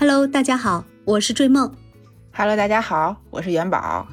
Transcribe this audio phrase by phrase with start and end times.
[0.00, 1.70] Hello，大家好，我是追梦。
[2.32, 4.08] Hello，大家好，我是元宝。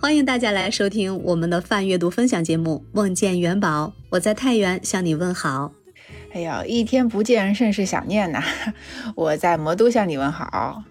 [0.00, 5.72] 欢迎大家来收听我们的泛阅读分享节目《梦见元宝》，我在太原向你问好。
[6.32, 8.40] 哎呀，一天不见，甚是想念呐！
[9.16, 10.84] 我在魔都向你问好。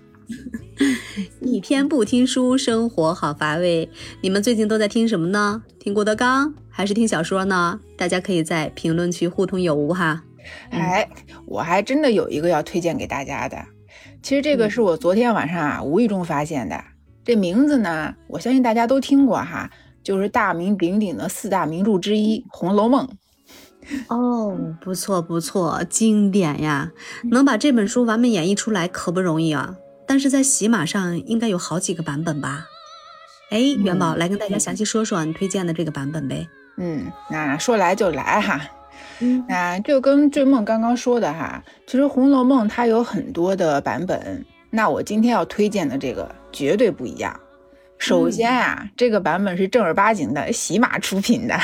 [1.40, 3.90] 一天不听书，生活好乏味。
[4.20, 5.64] 你们最近都在听什么呢？
[5.80, 7.80] 听郭德纲还是听小说呢？
[7.96, 10.26] 大家可以在评论区互通有无哈。
[10.70, 11.08] 哎，
[11.46, 13.58] 我还真的有一个要推荐给大家的。
[14.28, 16.84] 其实这个是我昨天晚上啊无意中发现的。
[17.24, 19.70] 这名字呢，我相信大家都听过哈，
[20.04, 23.08] 就是大名鼎鼎的四大名著之一《红楼梦》。
[24.10, 26.92] 哦，不错不错，经典呀！
[27.32, 29.78] 能把这本书完美演绎出来可不容易啊。
[30.06, 32.66] 但是在喜马上应该有好几个版本吧？
[33.50, 36.46] 哎，元宝，来跟大家详细说说你推荐的这个版本呗。
[36.76, 38.60] 嗯，那说来就来哈。
[39.20, 44.46] 嗯，那就跟追梦刚刚说的哈，其实《红楼梦》它有很多的版本。
[44.70, 47.40] 那我今天要推荐的这个绝对不一样。
[47.98, 51.58] 首先啊，嗯、这个版本是正儿八经的喜马出品的。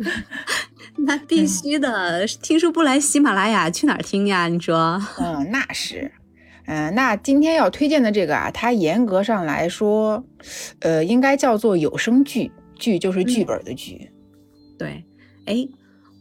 [1.06, 4.48] 那必须的，听说不来喜马拉雅，去哪儿听呀？
[4.48, 5.00] 你说？
[5.18, 6.10] 嗯，那是。
[6.66, 10.24] 嗯，那今天要推荐的这个啊，它严格上来说，
[10.80, 14.10] 呃，应该叫做有声剧，剧就是剧本的剧。
[14.10, 15.04] 嗯、对，
[15.46, 15.68] 哎，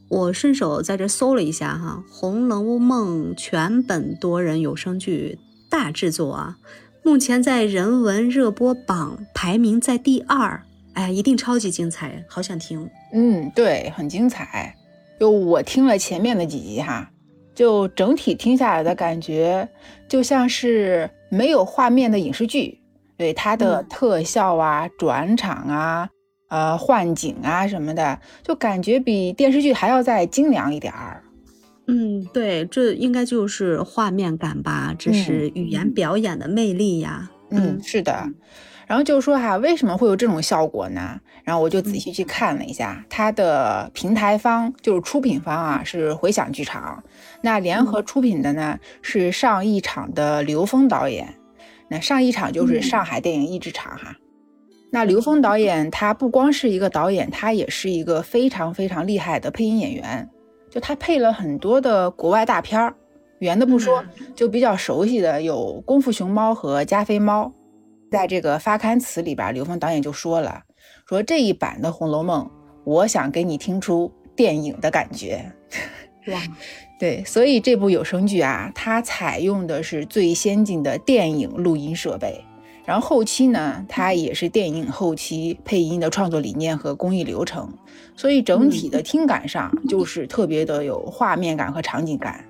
[0.09, 5.37] 我顺手在这搜了一下哈，《红楼梦》全本多人有声剧
[5.69, 6.57] 大制作啊，
[7.03, 10.61] 目前在人文热播榜排名在第二，
[10.93, 12.89] 哎，一定超级精彩，好想听。
[13.13, 14.75] 嗯，对，很精彩。
[15.19, 17.09] 就我听了前面的几集哈。
[17.53, 19.67] 就整体听下来的感觉，
[20.07, 22.79] 就像是没有画面的影视剧，
[23.17, 26.09] 对它的特效啊、嗯、转场啊、
[26.49, 31.23] 呃幻景啊什么的，就感觉比电视剧还要再精良一点儿。
[31.87, 37.31] 嗯，对，这应该就是画面感吧，这是语言表演的魅力呀。
[37.49, 38.29] 嗯，嗯是的。
[38.85, 41.19] 然后就说哈，为什么会有这种效果呢？
[41.43, 47.03] 然后我就仔细去看了一下，它的平台方就是出品方啊，是回响剧场。
[47.41, 51.35] 那联合出品的呢是上一场的刘峰导演。
[51.87, 54.15] 那上一场就是上海电影译制厂哈。
[54.91, 60.27] 那刘峰导演他不光是一个导演，他也是一个非常非常厉害的配音演员。
[60.69, 62.95] 就他配了很多的国外大片儿，
[63.39, 64.03] 远的不说，
[64.35, 67.45] 就比较熟悉的有《功夫熊猫》和《加菲猫》。
[68.11, 70.63] 在这个发刊词里边，刘峰导演就说了，
[71.07, 72.43] 说这一版的《红楼梦》，
[72.83, 75.45] 我想给你听出电影的感觉。
[76.27, 76.41] 哇，
[76.99, 82.43] 对，所以这部有声剧啊，它采用的是最先进的电影录音设备，
[82.85, 87.71] 然后后期呢，它也是电影后期配音的创作理念和工艺流程，
[88.15, 92.43] 所以整体的听感上就是特别的有画面感和场景感。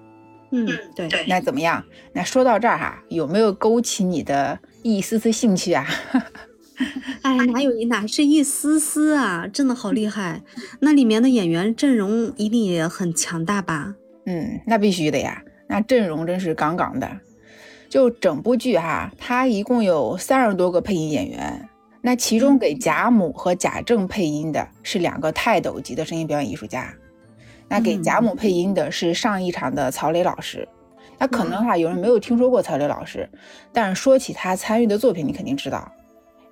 [0.51, 1.07] 嗯，对。
[1.27, 1.83] 那怎么样？
[2.13, 5.85] 那说到这儿哈，有没有勾起你的一丝丝兴趣啊？
[7.21, 10.41] 哎，哪有哪是一丝丝啊，真的好厉害！
[10.79, 13.93] 那里面的演员阵容一定也很强大吧？
[14.25, 17.11] 嗯，那必须的呀，那阵容真是杠杠的。
[17.89, 21.67] 就整部剧哈，它一共有三十多个配音演员，
[22.01, 26.93] 那其中给贾母和贾政配音的是两个泰斗级的声音表演艺术家。
[27.67, 30.67] 那给贾母配音的是上一场的曹磊老师。
[31.17, 33.29] 那可能哈有人没有听说过曹磊老师，
[33.73, 35.91] 但是说起他参与的作品，你肯定知道。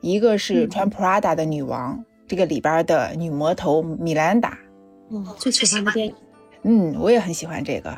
[0.01, 4.57] 一个是穿 Prada 的女王，嗯、这个里边的女魔头米兰达，
[5.09, 6.15] 嗯，最喜欢的电影。
[6.63, 7.89] 嗯，我也很喜欢这个。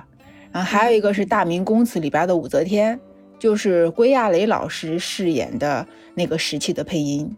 [0.51, 2.99] 然后还有一个是《大明宫词》里边的武则天，
[3.39, 7.35] 就是归亚蕾老师饰演的那个时期的配音。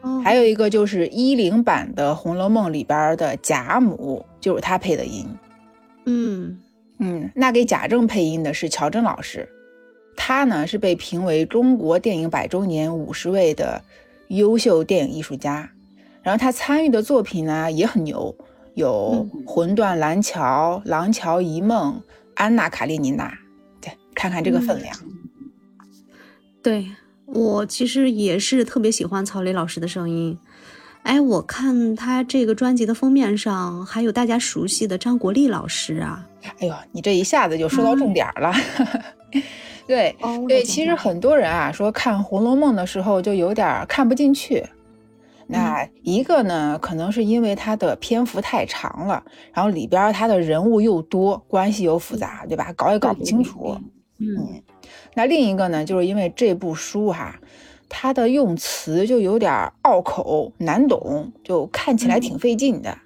[0.00, 5.26] 哦，还有一个就是一零版的《红楼梦》里边的贾母，就是他配的音。
[6.06, 6.58] 嗯
[6.98, 9.46] 嗯，那给贾政配音的是乔真老师。
[10.16, 13.82] 他呢是被评为中国电影百周年五十位的
[14.28, 15.70] 优秀电影艺术家，
[16.22, 18.34] 然后他参与的作品呢也很牛，
[18.74, 21.94] 有《魂断蓝桥》《廊桥遗梦》
[22.34, 23.28] 《安娜卡列尼娜》，
[23.80, 24.94] 对，看看这个分量。
[25.02, 25.08] 嗯、
[26.62, 26.86] 对
[27.26, 30.38] 我其实也是特别喜欢曹磊老师的声音。
[31.02, 36.26] 哎，我看他这个专辑的封面上还有大家熟悉的张国立老师啊。
[36.58, 38.52] 哎呦，你这一下子就说到重点了。
[39.32, 39.42] 嗯
[39.86, 44.64] 对、哦、对，其实很多人啊说看《红楼梦》的时候就有点看不进去。
[45.48, 49.20] 那一个呢，可能是因为它的篇幅太长了，
[49.52, 52.72] 然后里边它的人物又多，关系又复杂，对吧？
[52.76, 53.76] 搞也搞不清楚。
[54.18, 54.62] 嗯，
[55.14, 57.38] 那另一个呢，就是因为这部书哈，
[57.88, 59.50] 它的用词就有点
[59.82, 62.96] 拗口难懂，就看起来挺费劲的。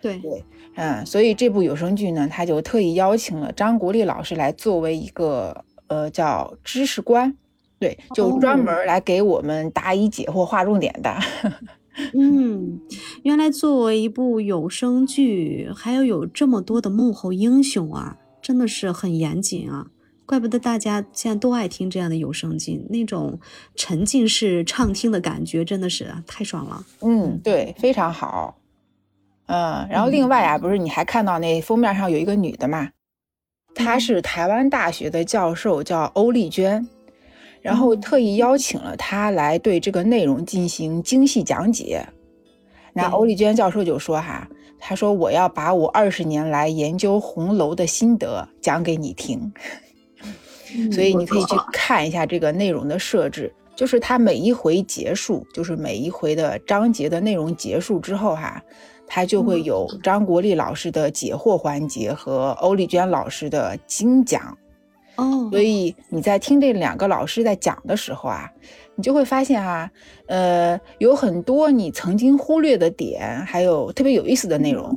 [0.00, 0.44] 对对，
[0.76, 7.36] 嗯，所以这部有声剧呢，他就特意邀请了张国立老师来作为一个呃，叫知识官，
[7.80, 11.16] 对，就专门来给我们答疑解惑、划重点的。
[12.14, 12.78] 嗯，
[13.24, 19.88] 原来作为一部有声剧，还要有这么多的幕后英雄啊，真的是很严谨啊。
[20.28, 23.40] 怪不得大家现在都爱听这样的有声剧，那种
[23.74, 26.84] 沉浸式畅听的感觉真的是太爽了。
[27.00, 28.58] 嗯，对，非常好。
[29.46, 32.90] 嗯，然后另外啊，不是你还看到那封面上有一个女的嘛？
[33.74, 36.86] 她是台湾大学的教授，叫欧丽娟，
[37.62, 42.06] 然后特意邀请了她来对这个内容进行精细讲解。
[42.92, 44.46] 那欧丽娟教授就说哈，
[44.78, 49.50] 她说我要把我二十年来研究红楼的心得讲给你听。
[50.92, 58.62] 所以你可以去看一下这个内容的设置，就是它每一回结束，就是每一回的章节的内容结束之后哈，
[59.06, 64.56] 它就会有张国立老师的解惑环节和欧丽娟老师的精讲。
[65.16, 68.50] 哦，所以你在听这两个老师在讲的时候啊，
[68.94, 69.90] 你就会发现啊，
[70.26, 74.96] 呃，有很多你曾经忽略的点，还有特别有意思的内容。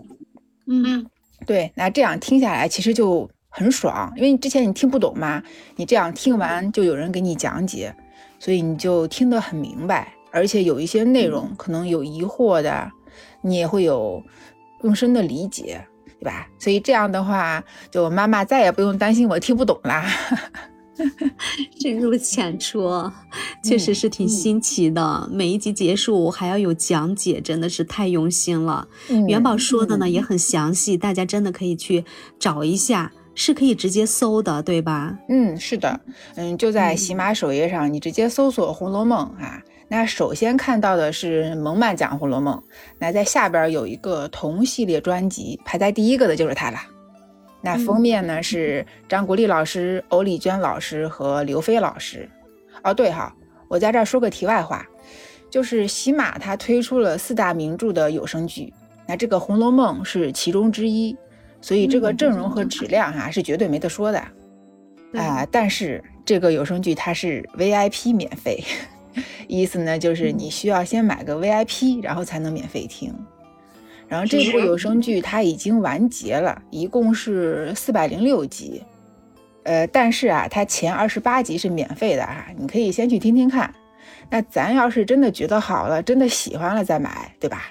[0.67, 1.05] 嗯，
[1.45, 3.29] 对，那这样听下来其实就。
[3.53, 5.43] 很爽，因为你之前你听不懂嘛，
[5.75, 7.93] 你这样听完就有人给你讲解，
[8.39, 12.89] 所以你就听得很明白，而且有一些内容可能有疑惑的，
[13.41, 14.23] 你也会有
[14.79, 15.85] 更深的理解，
[16.19, 16.47] 对吧？
[16.57, 17.61] 所以这样的话，
[17.91, 20.09] 就妈妈再也不用担心我听不懂啦。
[21.81, 23.11] 深入浅出，
[23.63, 25.27] 确实是挺新奇的。
[25.31, 28.87] 每一集结束还要有讲解，真的是太用心了。
[29.27, 32.05] 元宝说的呢也很详细，大家真的可以去
[32.37, 33.11] 找一下。
[33.33, 35.17] 是可以直接搜的，对吧？
[35.29, 35.99] 嗯，是的，
[36.35, 39.61] 嗯，就在喜马首页上，你直接搜索《红楼梦》啊。
[39.87, 42.55] 那首先看到的是蒙曼讲《红楼梦》，
[42.97, 46.77] 那在下边有一个同系列专辑，排在第一个的就是它了。
[47.61, 52.29] 那封面呢是张国立老师、欧丽娟老师和刘飞老师。
[52.83, 53.35] 哦，对哈，
[53.67, 54.85] 我在这儿说个题外话，
[55.49, 58.73] 就是喜马它推出了四大名著的有声剧，
[59.05, 61.15] 那这个《红楼梦》是其中之一。
[61.61, 64.19] 所以这个阵容和质量哈是绝对没得说的，
[65.13, 65.47] 啊！
[65.51, 68.63] 但是这个有声剧它是 VIP 免费，
[69.47, 73.13] 意思呢就是你需要先买个 VIP，然后才能免费听。
[74.07, 78.83] 然后这部有声剧它已经完结了，一共是四百零六集，
[79.63, 83.73] 呃，但是啊，它前二十八集是免费的哈，你可以先去听听看。
[84.29, 87.67] 那咱要是真的觉得好了，真的喜欢了再买，对吧？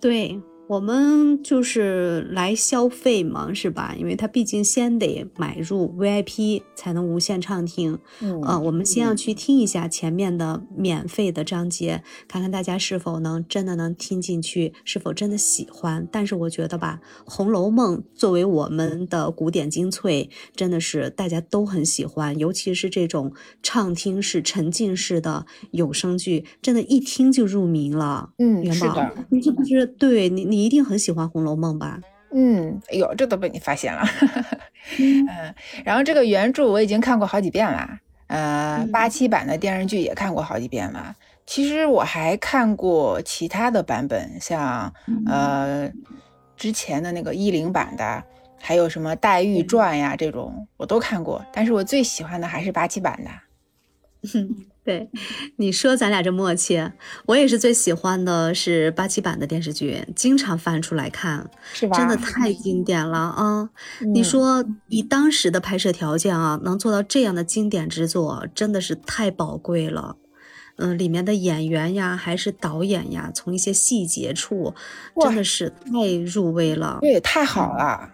[0.00, 0.40] 对。
[0.68, 3.94] 我们就是来消费嘛，是吧？
[3.98, 7.98] 因为它毕竟先得买入 VIP 才能无限畅听。
[8.20, 16.06] 嗯，我们先要去听一下前面的免费的章节，看看大家是否能真的能听进去，是否真的喜欢。
[16.12, 23.32] 但是我觉得吧，《红楼梦》作为我们的古典精粹，真的是大家都很喜欢，尤其是这种
[23.62, 28.32] 畅听式、沉浸式的有声剧，真的一听就入迷了。
[28.36, 30.57] 嗯，元宝，你是不是对你你？
[30.58, 32.00] 你一定很喜欢《红楼梦》吧？
[32.32, 34.02] 嗯，哎呦，这都被你发现了。
[34.98, 37.88] 嗯，然后这个原著我已经看过好几遍了，
[38.26, 41.14] 呃，八七版的电视剧也看过好几遍了。
[41.46, 44.92] 其实我还看过其他的版本，像
[45.26, 45.88] 呃
[46.56, 48.24] 之前的那个一零版的，
[48.60, 51.40] 还有什么《黛玉传》呀这种，我都看过。
[51.52, 53.30] 但是我最喜欢的还是八七版的。
[54.88, 55.06] 对，
[55.56, 56.82] 你说咱俩这默契，
[57.26, 61.98] 我也是最喜欢的是八七版的电视剧，经常翻出来看，是吧？
[61.98, 63.68] 真的太经典了啊！
[64.14, 70.16] 你说以当时的拍摄条件啊，能做到这样的经典之作，真的是太宝贵了。
[70.76, 74.72] 嗯，里面的演员呀，还是导演呀，从一些细节处，
[75.20, 77.00] 真的是太入味了。
[77.02, 78.08] 这也，太好了。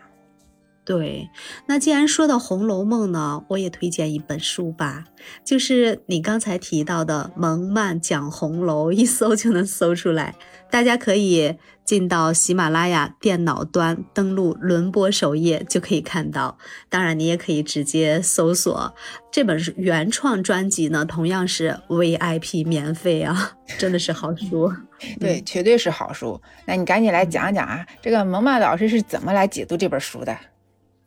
[0.85, 1.31] 对，
[1.67, 5.05] 那既然说到《红楼梦》呢，我也推荐一本书吧，
[5.43, 10.35] 就是你刚才提到的《蒙曼讲红楼》，一搜就能搜出来。
[10.71, 16.59] 大家可以进到喜马拉雅电脑端，登录轮播首页就可以看到。
[16.91, 18.95] 当然，你也可以直接搜索
[19.33, 24.71] 这本是原创专辑呢，同样是 VIP 免费啊，真的是好书。
[25.19, 26.39] 对，绝对是好书。
[26.67, 30.37] 那你赶紧来讲讲啊，这个蒙曼老师是怎么来解读这本书的？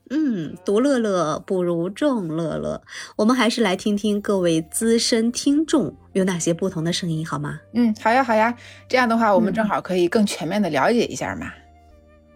[0.09, 2.81] 嗯，独乐乐不如众乐乐。
[3.17, 7.59] 我们还是来听听各位资深听众有哪些不同的声音，好吗？
[7.73, 8.55] 嗯，好呀，好呀。
[8.87, 11.51] 这样的话，我们正好可以更全面的了解一下嘛。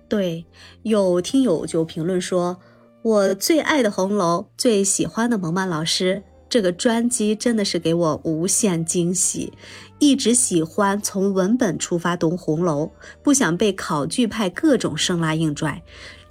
[0.09, 0.45] 对，
[0.83, 2.57] 有听友就评论说
[3.03, 9.53] ：“我最爱的红楼，最喜欢的蒙曼老师，这个专辑真的是给我无限惊喜。
[9.99, 12.91] 一直喜欢从文本出发读红楼，
[13.23, 15.81] 不想被考据派各种生拉硬拽。”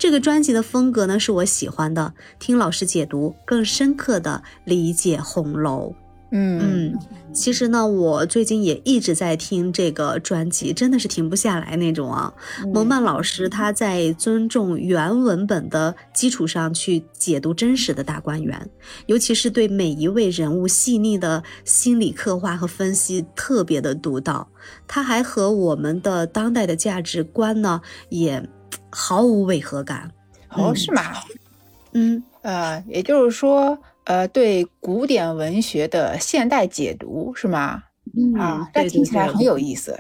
[0.01, 5.95] 这个专辑的风格呢是我喜欢的，听老师解读，更深刻的理解红楼。
[6.33, 6.99] 嗯嗯，
[7.35, 12.33] 其实呢，我最近也一直在听这个专辑，真的是停不下来那种啊。
[12.73, 18.71] 蒙曼老师他在尊重原文本的基础上去解读真实的大观园，
[19.05, 24.49] 尤其是对每一位人物细腻的心理刻画和分析特别的独到。
[24.89, 28.49] 他还和我们的当代的价值观呢也
[28.91, 30.11] 毫无违和感。
[30.51, 31.03] 哦，是吗？
[31.93, 33.79] 嗯，呃，也就是说。
[34.05, 37.85] 呃，对古典文学的现代解读是吗？
[38.17, 39.97] 嗯啊，这听起来很有意思。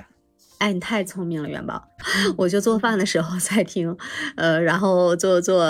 [0.60, 1.82] 哎，你太聪明了，元宝。
[2.36, 3.96] 我就做饭的时候在听，
[4.36, 5.66] 呃，然后做做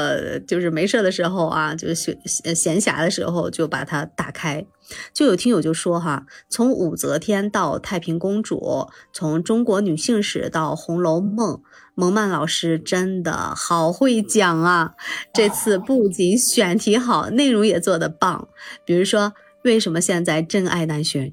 [0.47, 4.67] 就是没事的时候啊，就是闲闲暇的时候就把它打开。
[5.15, 11.55] 就有听友就说哈，从武则天到太平公主，从中国女性史到《红楼梦》。
[11.97, 14.95] 蒙曼老师真的好会讲啊！
[15.35, 18.49] 这次不仅选题好，内容也做得棒。
[18.87, 21.27] 比如说，为什么现在真爱难寻？《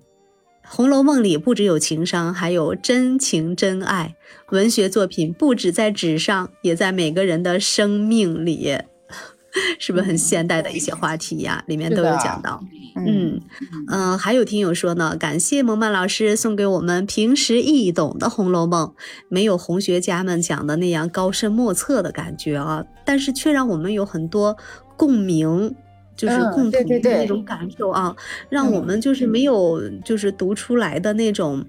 [0.69, 4.15] 红楼梦》里不只有情商，还有真情真爱。
[4.49, 8.77] 文学作品不止在纸上，也在每个人的生命里。
[9.79, 11.63] 是不是很现代的一些话题呀？
[11.67, 12.61] 里面都有讲到。
[12.95, 13.41] 嗯
[13.87, 18.87] 嗯，还有听友说呢，感谢蒙曼老师送给我们平时易懂的《红楼梦》，
[19.29, 24.55] 没有红学家们讲的那样高深莫测的感觉啊，但是却让我们有很多
[24.95, 25.73] 共鸣。
[26.17, 28.13] 就是共同的那种感受啊，
[28.49, 31.63] 让我们就是没有就是读出来的那种，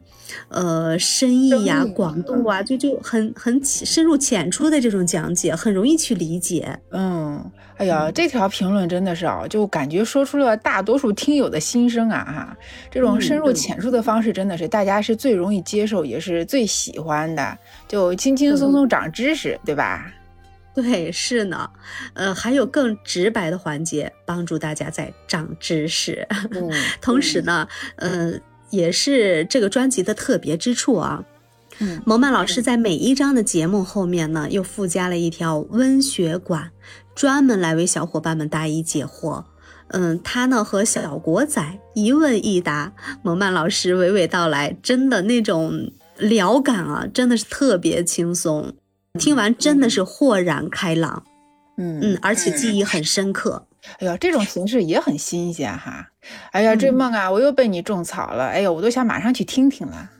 [0.49, 6.79] 呃，深意呀、广度啊，就就很很深入浅出的这种讲解，很容易去理解。
[6.91, 7.45] 嗯，
[7.77, 12.57] 哎呀，这条评论真的是啊，就感觉说出了大多数听友的心声啊哈。
[12.91, 20.11] 这种深入浅出的方式，真的是大家是最容易接受，也是最喜欢的，就轻轻松松长知识，对吧？
[20.81, 21.69] 对，是呢，
[22.15, 26.25] 呃，还有更直白的环节，帮助大家在长知识。
[26.53, 26.71] 嗯，
[27.03, 27.67] 同时呢，
[27.97, 28.33] 呃，
[28.71, 31.25] 也是这个专辑的特别之处啊。
[31.81, 36.71] 嗯，蒙曼老师在每一章的节目后面呢，又附加了一条温学馆，
[37.13, 39.47] 专门来为小伙伴们答疑解惑。
[39.89, 42.93] 嗯，他呢和小国仔一问一答，
[43.25, 48.75] 蒙曼老师娓娓道来，真的那种聊感啊，真的是特别轻松。
[49.19, 51.25] 听完真的是豁然开朗，
[51.77, 53.67] 嗯嗯，而且记忆很深刻。
[53.99, 56.09] 哎呀，这种形式也很新鲜哈。
[56.53, 58.47] 哎呀，这梦啊，我又被你种草了。
[58.47, 60.11] 哎呀，我都想马上去听听了。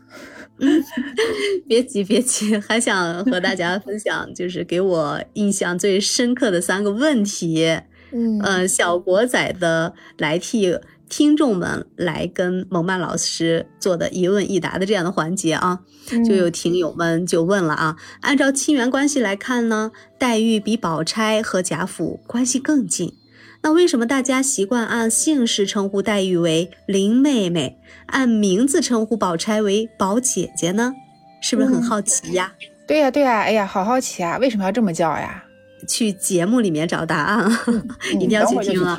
[0.61, 0.83] 嗯，
[1.69, 7.81] 别急别急，还想和大家分享，就是给我印象最深刻的三个问题。
[8.13, 10.79] 嗯，呃，小国仔的来替。
[11.09, 15.81] 听众们来跟蒙曼老师做的一问一答的这样的环节啊，
[16.27, 23.15] 就有听友们就问了啊，按照亲缘关系来看呢，黛玉比宝钗和贾府关系更近，
[23.63, 30.93] 那为什么大家习惯按姓氏称呼黛玉为林妹妹，按名字称呼宝钗为宝姐姐呢？
[31.41, 32.53] 是不是很好奇呀？
[32.87, 35.45] 对呀对呀，哎呀，好好奇啊，为什么要这么叫呀？
[35.87, 37.51] 去节目里面找答案，
[38.13, 38.99] 一定要去听啊！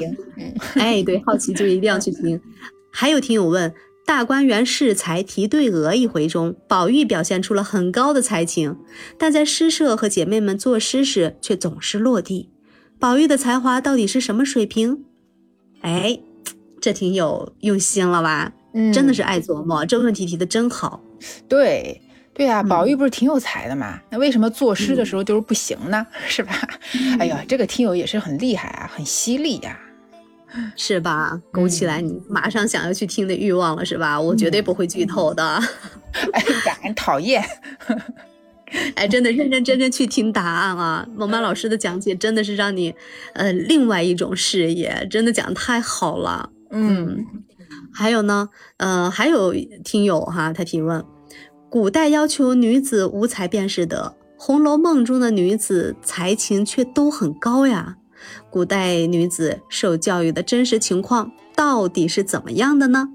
[0.75, 2.39] 哎，对，好奇就一定要去听。
[2.91, 3.73] 还有听友问，
[4.05, 8.77] 大观园试才题对额一回中，宝玉表现出了很高的才情，
[9.17, 12.49] 但在诗社和姐妹们作诗时却总是落地。
[12.99, 15.05] 宝玉的才华到底是什么水平？
[15.81, 16.19] 哎，
[16.81, 18.53] 这挺有用心了吧？
[18.73, 21.01] 嗯，真的是爱琢磨，这问题提的真好。
[21.47, 22.01] 对。
[22.39, 23.99] 对啊，宝玉不是挺有才的嘛？
[24.09, 26.07] 那为什么作诗的时候就是不行呢？
[26.25, 26.53] 是吧？
[27.19, 29.77] 哎呀，这个听友也是很厉害啊，很犀利呀，
[30.77, 31.37] 是吧？
[31.51, 34.19] 勾起来你马上想要去听的欲望了，是吧？
[34.21, 35.61] 我绝对不会剧透的。
[36.31, 37.43] 哎，呀讨厌！
[38.95, 41.05] 哎，真的认认真真去听答案啊！
[41.17, 42.95] 蒙曼老师的讲解真的是让你
[43.33, 46.49] 呃另外一种视野，真的讲的太好了。
[46.71, 47.25] 嗯，
[47.93, 49.53] 还有呢，呃，还有
[49.83, 51.03] 听友哈，他提问。
[51.69, 57.95] 古代要求女子无才便是德，《红楼梦》中的女子才情却都很高呀。
[58.49, 63.07] 古代女子受教育的真实情况到底是怎么样的呢？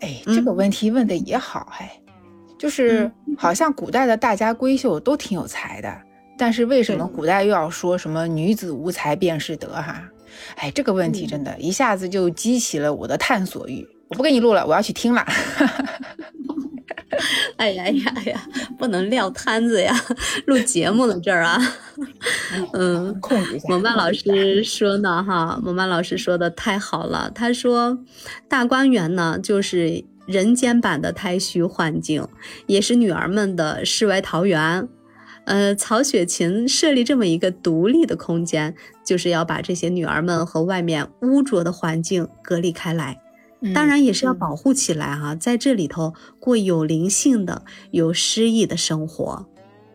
[0.00, 2.00] 哎，这个问题问的也好，哎，
[2.58, 5.94] 就是好像古代的大家闺秀都挺有才的，
[6.38, 9.74] 但是为什么古代又要说什么女子无才便是德？
[9.74, 10.02] 哈，
[10.56, 13.86] 哎，这个问题真的一下子就激起了我的探索欲。
[14.08, 15.24] 我不跟你录了，我要去听了。
[17.60, 18.48] 哎呀呀呀，
[18.78, 19.94] 不能撂摊子呀！
[20.46, 21.60] 录节目了这儿啊，
[22.72, 23.68] 嗯，控制一下。
[23.68, 27.30] 蒙曼老师说呢，哈，蒙曼老师说的太好了。
[27.34, 27.98] 他说，
[28.48, 32.26] 大观园呢，就是人间版的太虚幻境，
[32.66, 34.88] 也是女儿们的世外桃源。
[35.44, 38.74] 呃，曹雪芹设立这么一个独立的空间，
[39.04, 43.20] 就是要把这些女儿们和外面污浊的环境隔离开来。
[43.74, 49.46] 当然也是要保护起来哈，在这里头过有灵性的、有诗意的生活。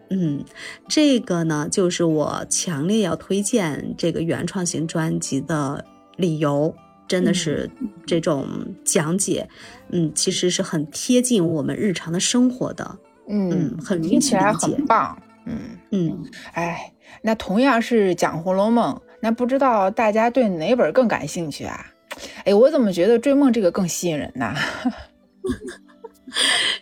[0.09, 0.43] 嗯，
[0.87, 6.75] 这个呢，就是我强烈要推荐这个原创型专辑的理由。
[7.07, 7.69] 真的是
[8.07, 8.47] 这种
[8.83, 9.47] 讲解，
[9.91, 12.97] 嗯，其实是很贴近我们日常的生活的。
[13.29, 15.15] 嗯，很听起来很棒。
[15.45, 15.55] 嗯
[15.91, 16.91] 嗯，哎，
[17.21, 21.85] 那同样是讲《红楼梦》，那不知道大家对哪本更感兴趣啊？
[22.43, 24.53] 哎，我怎么觉得《追梦》这个更吸引人呢？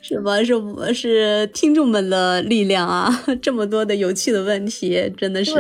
[0.02, 0.44] 什么？
[0.44, 3.10] 是我是听众们的力量啊！
[3.42, 5.54] 这么多的有趣的问题，真的是，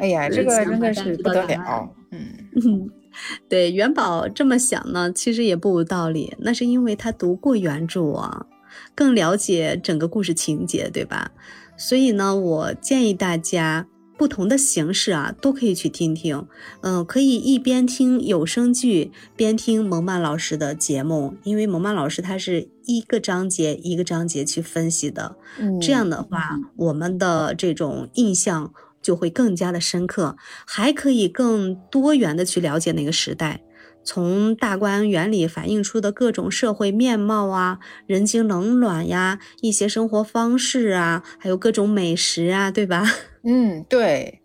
[0.00, 1.88] 哎呀，这个真的是不得了。
[2.10, 2.90] 嗯嗯，
[3.48, 6.34] 对，元宝这么想呢，其实也不无道理。
[6.38, 8.46] 那是因为他读过原著啊，
[8.94, 11.30] 更了解整个故事情节，对吧？
[11.76, 13.86] 所以呢，我建议大家。
[14.18, 16.46] 不同的形式啊，都可以去听听。
[16.82, 25.36] 嗯，可以一边听有声剧，边听蒙曼老师的节目，因为蒙曼老师他是一个章节一个章节去分析的。
[25.60, 33.62] 嗯，这样的话，我们的这种印象就会更加的深刻，还可以更多元的去了解那个时代，
[34.08, 43.04] 从大观园里反映出的各种社会面貌啊，人情冷暖呀，一些生活方式啊，还有各种美食啊，对吧？
[43.44, 44.40] 嗯，对，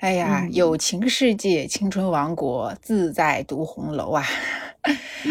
[0.00, 4.24] 哎呀，友情世界，青春王国，自在读红楼啊！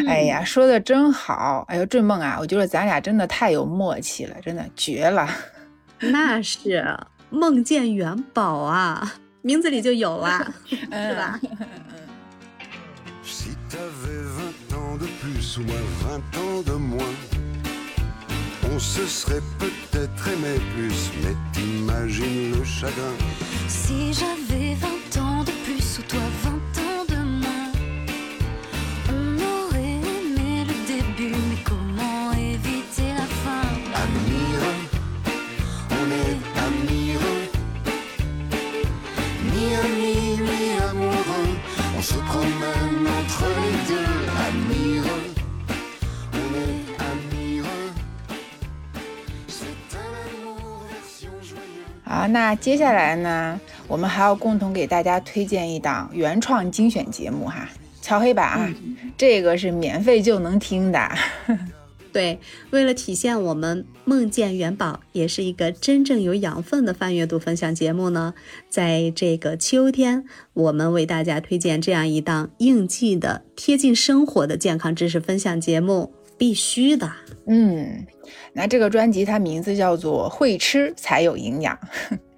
[0.07, 1.65] 哎呀，说的真好！
[1.67, 5.27] 哎呦，追梦啊，我觉得咱俩真的太有默契了，真的绝了！
[5.99, 6.97] 那是
[7.29, 11.37] 梦见元宝啊，名字里就有啊，是吧
[18.71, 23.15] ？On se serait peut-être aimé plus, mais t'imagines le chagrin.
[23.67, 26.62] Si j'avais 20 ans de plus ou toi 20
[52.23, 57.67] 好，那接下来呢，我们还要共同给大家推荐一档原创精选节目哈，
[58.01, 58.73] 敲黑板啊，
[59.17, 61.11] 这个是免费就能听的。
[62.13, 68.33] 对，为了体现我们梦见元宝也是一个真正有养分的泛阅读分享节目呢，
[68.69, 77.09] 在这个秋天，我们为大家推荐这样一档应季的、贴近生活的健康知识分享节目，必须的。
[77.47, 78.05] 嗯。
[78.51, 81.79] 那这个专辑它名字叫做《会吃才有营养》，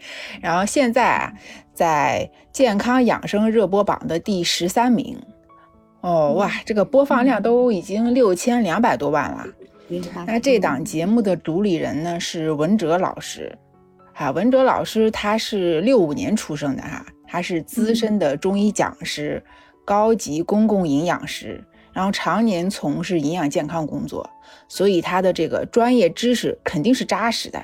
[0.40, 1.34] 然后现在啊
[1.74, 5.20] 在健康养生热播榜的第十三名。
[6.02, 9.44] 哦哇，这个播放量都已经六千两百多万了。
[10.28, 13.58] 那这档节目的主理人呢是文哲老师，
[14.14, 19.44] 啊，文哲老师他是六五年出生的哈，他是资深的中医讲师、
[19.84, 21.64] 高级公共营养师，
[21.96, 24.30] 然后常年从事营养健康工作。
[24.68, 27.64] 所以他的这个专业知识肯定是扎实的，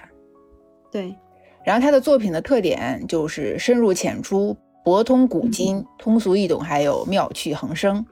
[0.92, 1.16] 对。
[1.64, 8.04] 然后他的作品的特点就是深入浅出、博通古今、通俗易懂，还有妙趣横生。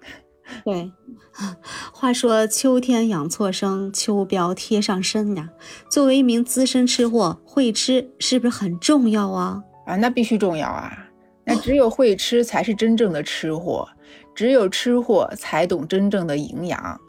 [0.65, 0.91] 对，
[1.93, 5.49] 话说秋天养错生，秋膘贴上身呀。
[5.89, 9.63] 作为一名资深吃货，会吃是不是很重要啊？
[9.86, 11.05] 啊，那必须重要啊！
[11.45, 13.88] 那只有会吃才是真正的吃货，
[14.39, 17.02] 只有吃货才懂真正的营养。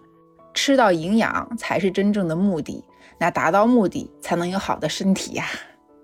[0.53, 2.83] 吃到营养才是真正的目的，
[3.21, 5.47] 那达到目的才能有好的身体呀。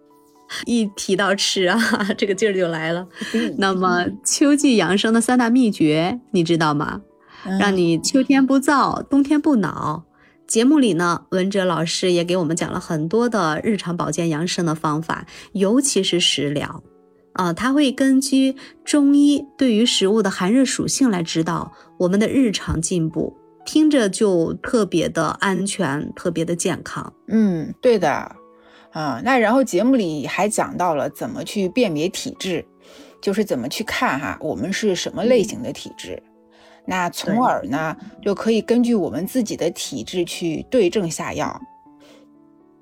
[0.66, 1.76] 一提到吃啊，
[2.16, 3.08] 这个劲儿就来了。
[3.58, 7.00] 那么秋季养生的三大秘诀，你知道吗？
[7.58, 10.04] 让你秋天不燥，冬天不恼。
[10.46, 16.84] 节目里呢，文哲老师也给我们讲了很多的日常保健养生的方法，尤其是食疗
[17.36, 23.36] 啊，它会根据中医对于食物的寒热属性来指导我们的日常进步。
[23.64, 27.12] 听着就特别的安全，特别的健康。
[27.26, 28.08] 嗯，对的，
[28.92, 32.64] 啊，那然后节目里还讲到了怎么去辨别体质，
[33.20, 36.22] 就是怎么去看哈，我们是什么类型的体质，
[36.86, 41.60] 那从而呢就可以根据我们自己的体质去对症下药。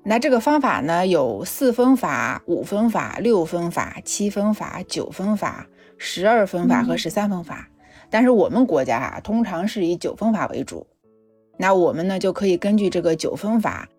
[0.07, 5.65] 那这个方法呢有四分法、五分法、六分法、七分法、九分法、
[5.97, 7.67] 十二分法和十三分法。
[8.11, 10.85] 但是我们国家啊，通常是以九分法为主，
[11.57, 13.89] 那我们呢就可以根据这个九分法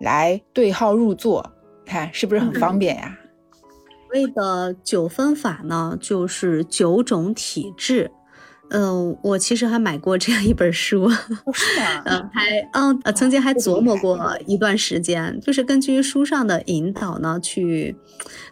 [0.00, 1.50] 来对号入座，
[1.86, 3.18] 看是不是很方便呀？
[4.12, 8.10] 所谓的九分法呢，就是九种体质。
[8.70, 12.02] 嗯，我其实还买过这样一本书，是吗？
[12.06, 17.94] 嗯，还嗯呃，曾经还琢磨过一段时间，就是根据书上的引导呢，去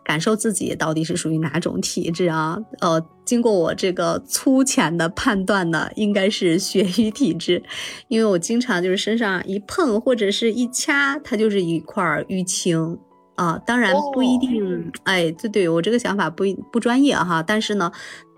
[0.04, 2.58] 感受自己到底是属于哪种体质啊。
[2.80, 7.62] 呃，经过我这个粗浅的判断呢，应该是血瘀体质，
[8.08, 12.98] 因为我经常就是身上一碰或者是一掐，它就是一块淤青。
[13.34, 17.90] 啊，当然不一定，哎，对对，我这个想法不不专业哈，但是呢，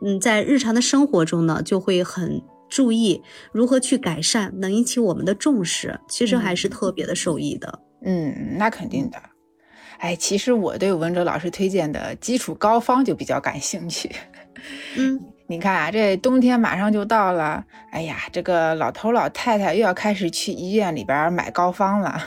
[0.05, 7.81] 嗯，在日常的生活中呢，就会很注意如何去改善，能引起我们的重视，其实还是特别的受益的。
[8.05, 9.19] 嗯，那肯定的。
[9.99, 14.11] 哎，其实我对文哲老师推荐的基础膏方就比较感兴趣。
[14.97, 22.23] 嗯， 你看啊，这冬天马上就到了，哎呀，这个老头老太太又要开始去医院里边买膏方了。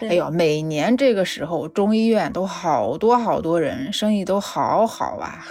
[0.00, 5.44] 哎呦，每年这个时候中医院都好多好多人，生意都好好啊。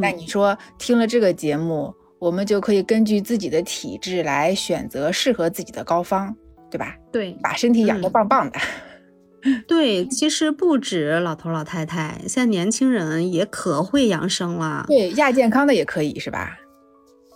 [0.00, 6.34] 那你说听了这个节目，我们就可以根据自己的体质来选择适合自己的膏方，
[6.70, 6.94] 对吧？
[7.12, 8.58] 对，把身体养得棒棒的。
[9.68, 14.84] 对，其实不止老头老太太，现在年轻人也可会养生了。
[14.88, 16.58] 对，亚健康的也可以，是吧？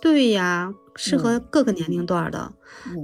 [0.01, 2.51] 对呀，适合各个年龄段的。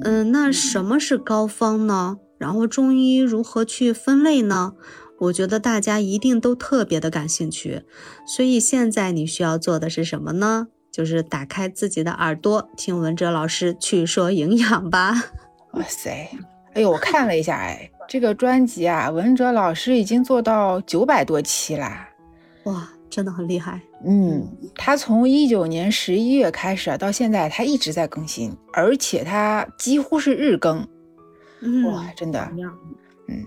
[0.04, 2.17] 嗯，那什么是膏方呢？
[2.38, 4.74] 然后中医如何去分类呢？
[5.19, 7.84] 我觉得大家一定都特别的感兴趣，
[8.25, 10.67] 所以现在你需要做的是什么呢？
[10.91, 15.13] 就是打开自己的耳朵，听文哲老师去说营养吧。
[15.73, 16.29] 哇塞，
[16.73, 22.10] 哎呦，我看了一下，哎，这个专辑啊，文哲老师已经做到九百多期啦，
[22.63, 23.79] 哇，真的很厉害。
[24.03, 30.88] 嗯，他从一九年十一月开始到现在，他一直在更新，而且他几乎是日更。
[31.86, 32.49] 哇，真的，
[33.27, 33.45] 嗯，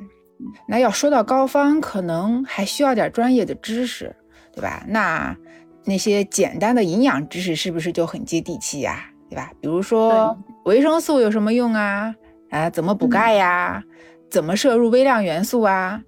[0.67, 4.15] 那要说到膏方，可能还需要点专业的知识，
[4.55, 4.85] 对吧？
[4.89, 5.37] 那
[5.85, 9.07] 那些简单的营养知识是不是就很接地气呀？
[9.29, 9.51] 对吧？
[9.61, 12.15] 比如说维生素有什么用啊？
[12.51, 13.83] 啊，怎么补钙呀？
[14.31, 16.03] 怎么摄入微量元素啊？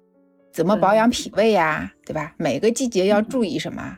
[0.51, 1.91] 怎么保养脾胃呀？
[2.05, 2.33] 对吧？
[2.37, 3.95] 每个季节要注意什么？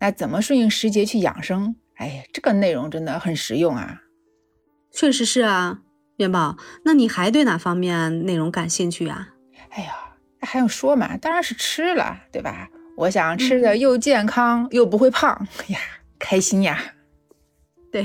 [0.00, 1.76] 那怎么顺应时节去养生？
[1.96, 4.00] 哎，这个内容真的很实用啊！
[4.90, 5.80] 确实是啊。
[6.16, 9.28] 元宝，那你还对哪方面内容感兴趣呀？
[9.70, 9.92] 哎呀，
[10.40, 11.16] 还用说嘛？
[11.16, 12.68] 当然是吃了，对吧？
[12.96, 15.78] 我想吃的又健康又不会胖，哎呀，
[16.18, 16.94] 开心呀！
[17.90, 18.04] 对，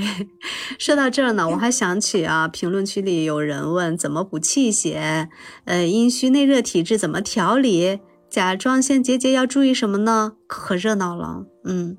[0.78, 5.28] 说到这儿呢，我还想起啊，评论区里有人问怎么补气血，
[5.64, 8.00] 呃，阴虚内热体质怎么调理？
[8.28, 10.32] 甲状腺结节要注意什么呢？
[10.46, 11.44] 可热闹了。
[11.64, 11.98] 嗯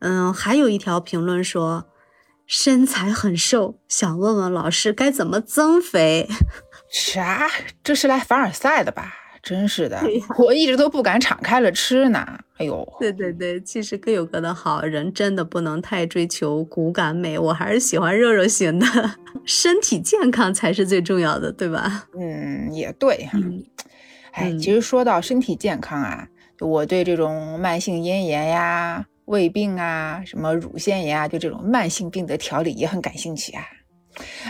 [0.00, 1.86] 嗯，还有一条评论说。
[2.52, 6.28] 身材很瘦，想问问老师该怎么增肥？
[6.90, 7.48] 啥？
[7.82, 9.14] 这是来凡尔赛的吧？
[9.42, 9.98] 真是的，
[10.38, 12.38] 我一直都不敢敞开了吃呢。
[12.58, 18.86] 哎呦，对对对，其实各有各的好，人真的不能太追求骨感美，我还是喜欢肉肉型的，
[19.46, 22.06] 身体健康才是最重要的，对吧？
[22.18, 23.38] 嗯，也对哈。
[24.32, 29.06] 哎，其实说到身体健康啊，我对这种慢性咽炎呀。
[29.26, 33.62] 胃病啊，什么乳腺炎啊，就这种慢性病的调理也很感兴趣啊。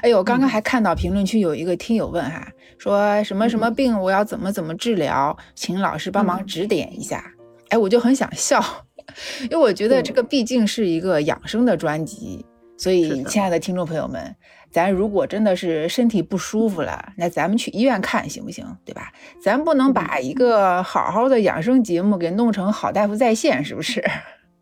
[0.02, 2.46] 哎呦，刚刚还看到评论区有一个听友问哈，
[2.78, 7.24] 说什么什么病我要怎么怎么治疗，请老师帮忙指点一下。
[7.68, 8.62] 哎，我就很想笑，
[9.44, 12.44] 因为我觉得这个毕竟是一个养生的专辑，
[12.76, 14.34] 所以亲爱的听众朋友们，
[14.72, 18.66] 咱如果真的是身体不舒服了，那咱们去医院看行不行？
[18.84, 19.12] 对吧？
[19.40, 24.04] 咱不能把一个好好的养生节目给弄成好大夫在线，是不是？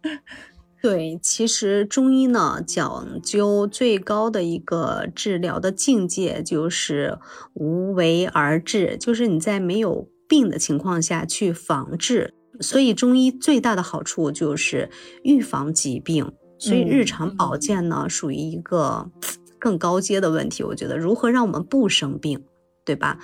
[0.81, 7.19] 对，其实中医呢讲究最高的一个治疗的境界就是
[7.55, 12.35] 无为而治，就是你在没有病的情况下去防治。
[12.61, 14.91] 所以中医最大的好处就是
[15.23, 16.33] 预防疾病。
[16.61, 19.11] 所以日常保健呢属于一个
[19.61, 20.65] 更高阶的问题。
[20.65, 22.45] 我觉得如何让我们不生病，
[22.85, 23.19] 对吧？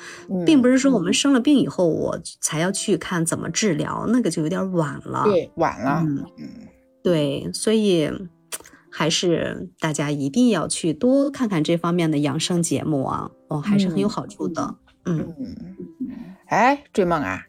[0.46, 5.24] 并不是说我们生了病以后我才要去看怎么治疗，那个就有点晚了。
[5.24, 6.02] 对，晚了。
[6.04, 6.24] 嗯。
[7.04, 8.10] 对，所以
[8.90, 14.76] 还是大家一定要去多看看这方面的养生节目啊，哦，还是很有好处的。
[15.04, 15.34] 嗯，
[16.46, 17.42] 哎，追梦啊，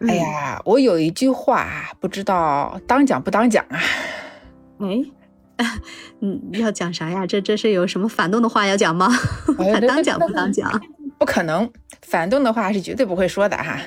[0.00, 3.78] 哎呀，我有一句话不知道当讲不当讲啊？
[4.80, 5.04] 哎，
[6.20, 7.24] 嗯，要讲啥呀？
[7.24, 9.08] 这这是有什么反动的话要讲吗？
[9.86, 10.68] 当讲不当讲？
[11.16, 11.70] 不可能，
[12.02, 13.78] 反动的话是绝对不会说的哈。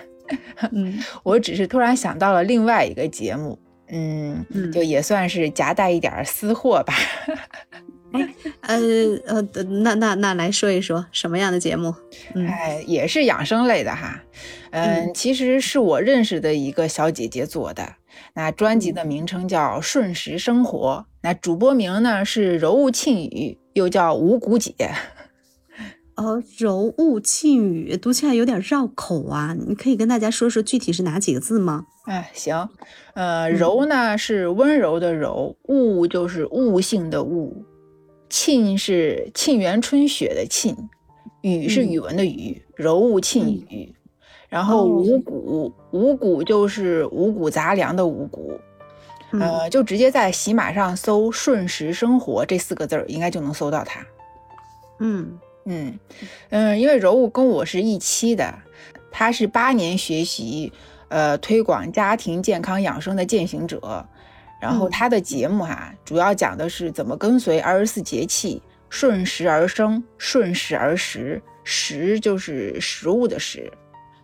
[0.72, 3.60] 嗯， 我只是突然想到了另外一个节目。
[3.94, 6.94] 嗯，就也算是夹带一点私货吧。
[8.62, 8.78] 哎，
[9.26, 11.94] 呃呃，那那那来说一说什么样的节目？
[12.48, 14.24] 哎，也是养生类的哈。
[14.72, 17.96] 嗯，其实是我认识的一个小姐姐做的。
[18.36, 24.74] 那专辑的名称叫《顺时生活》，那主播名呢是柔物沁雨，又叫五谷姐。
[26.16, 31.86] 哦，柔雾沁雨读起来有点绕口啊，你可以跟大家说说具体是哪几个字吗？
[32.06, 32.70] 哎，行，
[33.14, 37.66] 呃，柔呢是温柔的柔，雾就是雾性的雾，
[38.30, 40.76] 沁是沁园春雪的沁，
[41.42, 43.96] 雨是语文的雨，柔雾沁雨。
[44.50, 48.54] 然后五谷，五谷就是五谷杂粮的五谷，
[49.32, 54.06] 呃，就直接在喜马上搜“瞬时生活”这四个字儿，应该就能搜到它。
[55.00, 56.00] 嗯嗯
[56.50, 58.54] 嗯，因为柔物跟我是一期的，
[59.12, 60.72] 他是八年学习，
[61.08, 64.06] 呃，推广家庭健康养生的践行者。
[64.60, 73.72] 然后他的节目哈，主要讲的是怎么跟随二十四节气，顺时而生，顺时而食，食就是食物的食。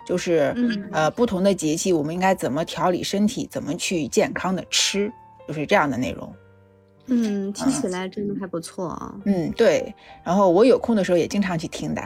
[0.06, 0.56] 就是
[0.92, 5.12] 呃，不同的节气，我们应该怎么调理身体，怎么去健康的吃，
[5.48, 6.34] 就是这样的内容。
[7.10, 9.14] 嗯，听起来真的还不错啊。
[9.26, 9.94] 嗯，对。
[10.24, 12.02] 然后我有空的时候也经常去听的。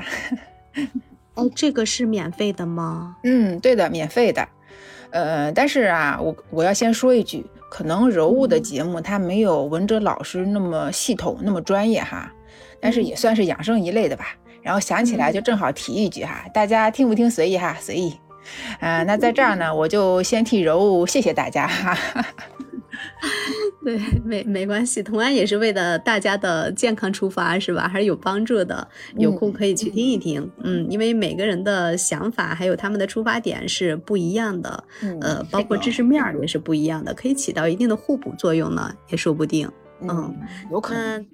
[1.35, 3.17] 哦，这个是免费的吗？
[3.23, 4.47] 嗯，对的，免费的。
[5.11, 12.31] 呃，但是啊，我我要先说一句，可能柔物的节目它没有文哲老师那么系统，那么专业哈，
[12.79, 14.35] 但是也算是养生一类的吧。
[14.61, 18.15] 然后想起来就正好提一句哈，大家听不听随意哈，随意。
[18.79, 21.97] 啊，那在这儿呢，我就先替柔物谢谢大家哈。
[23.83, 27.87] 对，没没关系，同样也是为了大家的健康出发，是吧？
[27.87, 28.87] 还是有帮助的。
[29.17, 34.83] 有空可以去听一听，嗯，因为每个人的想法还有他们的出发点是不一样的，
[35.21, 39.69] 呃，包括知识面也是不一样的，可以起到一定的互补作用呢，也说不定。
[40.01, 40.35] 嗯，
[40.71, 41.25] 有可能。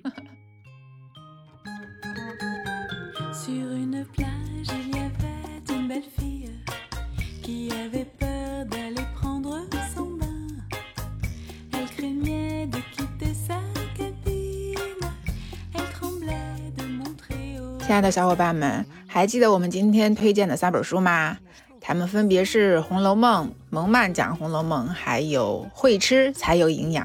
[17.90, 21.36] 亲爱的小伙伴们，还记得我们今天推荐的三本书吗？
[21.82, 27.04] 它们分别是《红楼梦》、蒙曼讲《红楼梦》，还有《会吃才有营养》。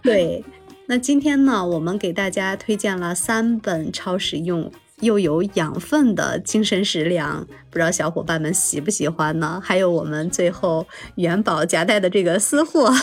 [0.00, 0.44] 对，
[0.86, 9.60] 那今天呢，我们给大家推荐了三本超实用又有养分的精神食粮，不知道小伙伴们喜不喜欢呢？
[9.60, 12.94] 还有我们最后元宝夹带的这个私货，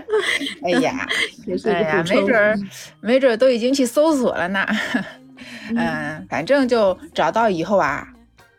[0.64, 1.06] 哎呀，
[1.70, 2.58] 哎呀，没准儿，
[3.02, 4.66] 没准儿都已经去搜索了呢。
[5.76, 8.06] 嗯，反正就找到以后啊，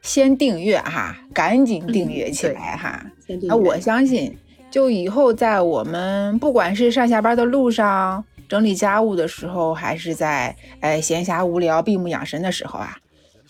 [0.02, 3.06] 先订阅哈，赶紧订阅起来哈。
[3.44, 4.38] 那我相信，
[4.72, 12.98] 就以后在我们不管是上下班的路上、整理家务的时候，还是在哎闲暇无聊、闭目养神的时候啊，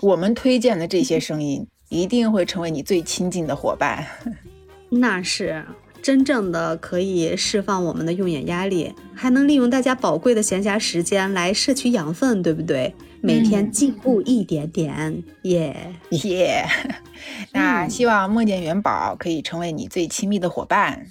[0.02, 4.06] 我们推荐的这些声音一定会成为你最亲近的伙伴。
[4.90, 5.64] 那是。
[6.02, 12.94] 真正的可以释放我们的用眼压力，还能利用大家宝贵的闲暇时间来摄取养分，对不对？
[13.26, 16.66] 每天进步一点点，耶耶！
[17.54, 21.08] 那希望梦见元宝可以成为你最亲密的伙伴。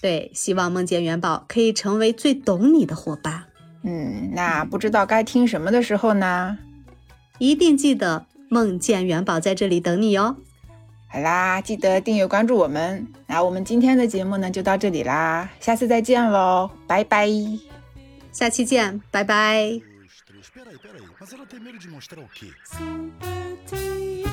[0.00, 3.46] 对，希望梦见元宝可以成为最懂你的伙伴。
[3.82, 6.56] 嗯，那不知道该听什么的时候呢？
[7.38, 10.36] 一定记得梦见元宝在这里等你哟。
[11.08, 13.08] 好啦，记得订阅关注我们。
[13.26, 17.28] 那我们今天的节目呢，就到这里啦，下次再见喽，拜拜。
[18.30, 19.87] 下期见，拜拜。
[20.58, 21.08] Peraí, peraí.
[21.20, 22.52] Mas ela tem medo de mostrar o quê?
[22.64, 24.28] Simpatia